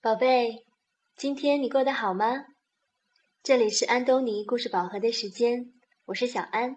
[0.00, 0.64] 宝贝，
[1.16, 2.44] 今天你过得好吗？
[3.42, 5.72] 这里是安东尼故事宝盒的时间，
[6.04, 6.76] 我是小安。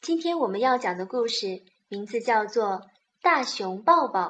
[0.00, 2.66] 今天我们要讲的故事名字叫做
[3.20, 4.28] 《大熊抱抱》。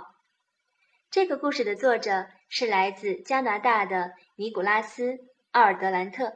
[1.12, 5.12] 这个故事的作者是来自加拿大的尼古拉斯·
[5.52, 6.32] 奥尔德兰特。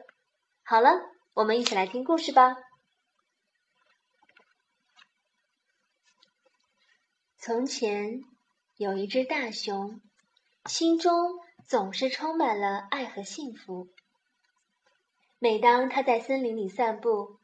[0.63, 1.01] 好了，
[1.35, 2.55] 我们一起来听故事吧。
[7.39, 8.21] 从前
[8.77, 10.01] 有一只大熊，
[10.67, 11.13] 心中。
[11.67, 13.89] 总是充满了爱和幸福。
[15.39, 17.39] 每当他在森林里散步，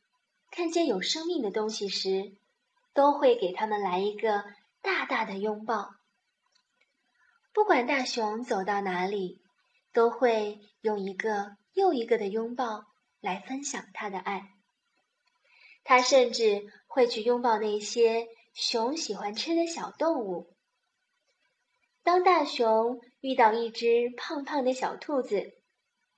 [0.50, 2.32] 看见有生命的东西时，
[2.94, 4.44] 都会给他们来一个
[4.80, 5.94] 大大的拥抱。
[7.52, 9.42] 不管大熊走到哪里，
[9.92, 12.84] 都会用一个又一个的拥抱
[13.20, 14.52] 来分享他的爱。
[15.84, 20.54] 他甚至会去拥抱那些熊喜欢吃的小动物。
[22.04, 25.52] 当大熊遇到一只胖胖的小兔子，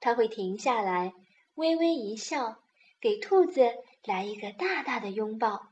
[0.00, 1.12] 它会停下来，
[1.54, 2.58] 微微一笑，
[3.00, 3.60] 给兔子
[4.02, 5.68] 来一个大大的拥抱。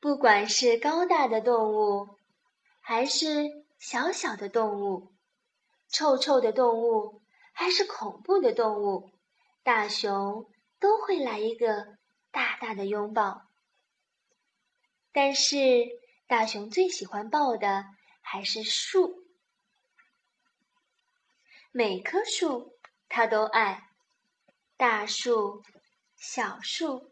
[0.00, 2.16] 不管是高大的动物，
[2.80, 5.12] 还是小小的动物，
[5.88, 7.20] 臭臭的动物，
[7.52, 9.10] 还是恐怖的动物，
[9.62, 10.46] 大熊
[10.80, 11.98] 都会来一个
[12.30, 13.42] 大大的拥抱。
[15.12, 15.86] 但是，
[16.26, 17.84] 大熊最喜欢抱的。
[18.24, 19.26] 还是树，
[21.70, 23.90] 每棵树它都爱，
[24.78, 25.62] 大树、
[26.16, 27.10] 小树、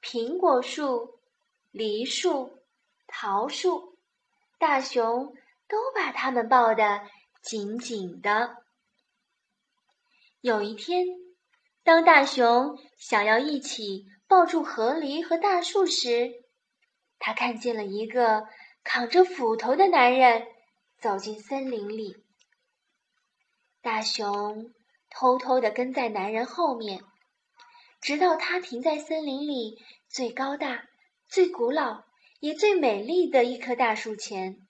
[0.00, 1.20] 苹果树、
[1.70, 2.62] 梨树、
[3.06, 3.98] 桃树，
[4.58, 5.34] 大熊
[5.66, 7.02] 都把它们抱得
[7.42, 8.56] 紧紧的。
[10.40, 11.04] 有一天，
[11.82, 16.32] 当大熊想要一起抱住河狸和大树时，
[17.18, 18.48] 他看见了一个。
[18.90, 20.46] 扛着斧头的男人
[20.98, 22.16] 走进森林里，
[23.82, 24.72] 大熊
[25.10, 27.02] 偷偷地跟在男人后面，
[28.00, 29.76] 直到他停在森林里
[30.08, 30.88] 最高大、
[31.28, 32.04] 最古老
[32.40, 34.66] 也最美丽的一棵大树前。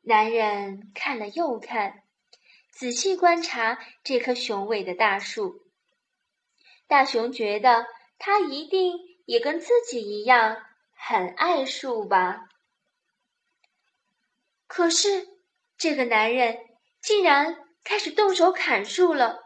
[0.00, 2.02] 男人看了又看，
[2.72, 5.62] 仔细观察这棵雄伟的大树。
[6.88, 7.86] 大熊觉得
[8.18, 10.56] 他一定也跟自己一样
[10.96, 12.48] 很爱树吧。
[14.74, 15.28] 可是，
[15.76, 16.56] 这个男人
[17.02, 19.38] 竟然开始动手砍树了，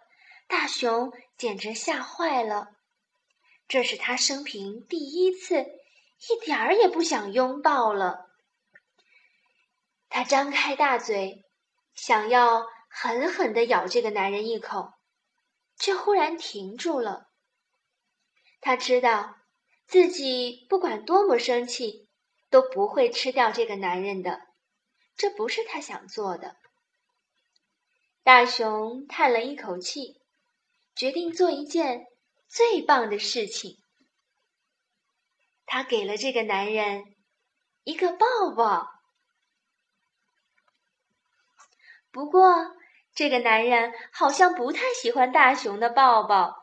[0.47, 2.69] 大熊简直吓坏了。
[3.66, 8.28] 这是他生平第一次，一点儿也不想拥抱了。
[10.09, 11.44] 他张开大嘴，
[11.97, 14.92] 想要狠狠地咬这个男人一口，
[15.76, 17.26] 却忽然停住了。
[18.60, 19.34] 他知道
[19.88, 22.09] 自己不管多么生气，
[22.48, 24.47] 都不会吃掉这个男人的。
[25.16, 26.56] 这不是他想做的。
[28.22, 30.21] 大熊叹了一口气，
[30.94, 32.06] 决定做一件
[32.49, 33.78] 最棒的事情。
[35.65, 37.15] 他给了这个男人
[37.84, 38.91] 一个抱抱。
[42.10, 42.77] 不过，
[43.15, 46.56] 这个男人好像不太喜欢大熊的抱抱。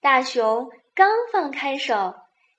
[0.00, 2.14] 大熊刚放开手，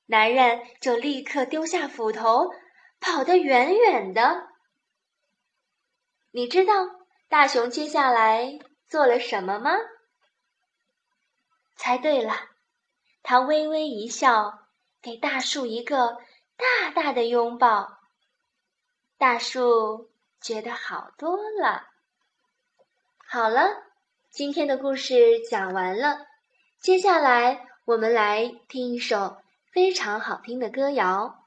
[0.05, 2.51] 男人就立刻丢下斧头，
[2.99, 4.50] 跑得远远的。
[6.33, 6.73] 你知道
[7.27, 9.71] 大熊接下来做了什么吗？
[11.75, 12.33] 猜对了，
[13.21, 14.59] 他微微一笑，
[15.01, 16.17] 给大树一个
[16.55, 17.97] 大大的拥抱。
[19.17, 20.09] 大树
[20.39, 21.89] 觉得好多了。
[23.27, 23.83] 好了，
[24.29, 26.25] 今天的故事讲完了，
[26.79, 29.41] 接下来我们来听一首
[29.73, 31.40] 非常好听的歌谣。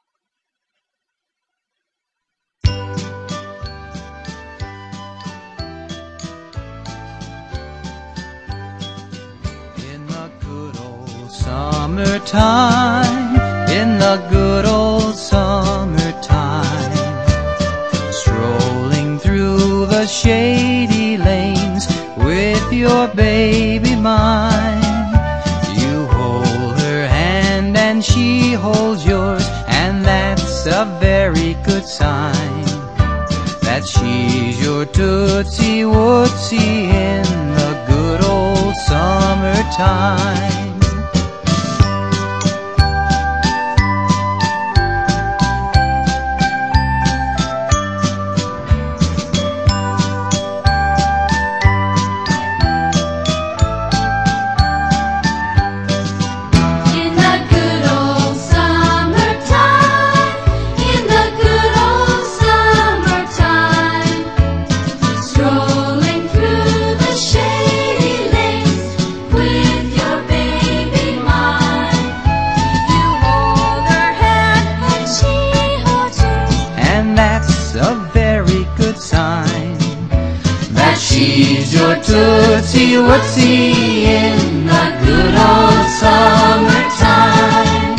[11.95, 13.37] Summertime,
[13.71, 16.93] in the good old summertime.
[18.11, 21.87] Strolling through the shady lanes
[22.17, 24.83] with your baby mine.
[25.79, 32.65] You hold her hand and she holds yours, and that's a very good sign.
[33.63, 37.23] That she's your Tootsie Wootsie in
[37.55, 40.74] the good old summertime.
[81.25, 87.95] That she's your tootsie wootsy in that good old summertime.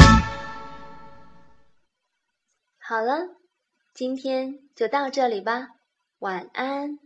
[2.80, 3.36] 好了，
[3.94, 5.70] 今天就到这里吧，
[6.20, 7.05] 晚安。